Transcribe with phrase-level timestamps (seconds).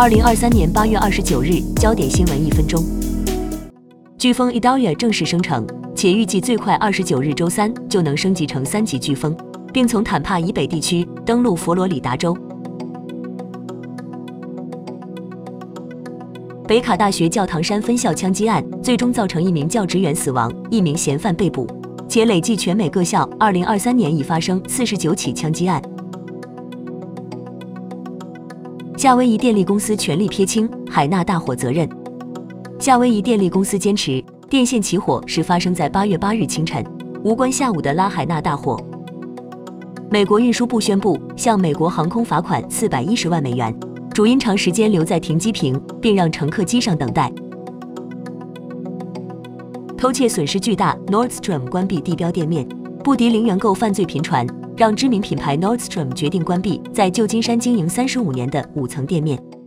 [0.00, 2.80] 二零二三年八月二十九日，焦点新闻一分钟。
[4.16, 9.36] 飓风 Idalia 正式生成，且预计最快二十九日周三就能升级成三级飓风，
[9.72, 12.32] 并从坦帕以北地区登陆佛罗里达州。
[16.68, 21.66] 北卡大学教堂山分校枪击案最终造成一名教职员死亡，一名嫌犯被捕，
[22.08, 25.82] 且累计全美各校二零二三年已发生四十九起枪击案。
[28.98, 31.88] 夏威夷电力公司全力撇清海纳大火责任。
[32.80, 36.84] 夏威夷电力公司坚持，电线起火是发生在八月八日清晨，
[37.22, 38.76] 无关下午的拉海纳大火。
[40.10, 43.72] 美国运输部宣布向美国航空罚款四百一十万美元，
[44.12, 47.32] 主因长时间留在停机坪，并让乘客机上等待。
[49.96, 52.68] 偷窃损失巨大，Nordstrom 关闭地标店面，
[53.04, 54.44] 不敌零元购犯罪频传，
[54.78, 59.57] 让知名品牌 Nordstrom 决定关闭在旧金山经营三十五年的五层店面。